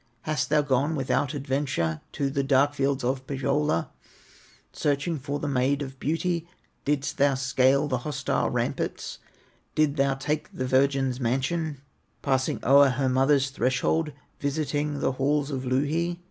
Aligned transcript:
Hast 0.21 0.49
thou 0.49 0.63
gone 0.63 0.95
without 0.95 1.35
adventure 1.35 2.01
To 2.13 2.31
the 2.31 2.41
dark 2.41 2.73
fields 2.73 3.03
of 3.03 3.27
Pohyola, 3.27 3.89
Searching 4.73 5.19
for 5.19 5.37
the 5.37 5.47
Maid 5.47 5.83
of 5.83 5.99
Beauty? 5.99 6.47
Didst 6.85 7.19
thou 7.19 7.35
scale 7.35 7.87
the 7.87 7.99
hostile 7.99 8.49
ramparts, 8.49 9.19
Didst 9.75 9.97
thou 9.97 10.15
take 10.15 10.51
the 10.51 10.65
virgin's 10.65 11.19
mansion, 11.19 11.81
Passing 12.23 12.57
o'er 12.63 12.89
her 12.89 13.09
mother's 13.09 13.51
threshold, 13.51 14.11
Visiting 14.39 15.01
the 15.01 15.11
halls 15.11 15.51
of 15.51 15.67
Louhi? 15.67 16.19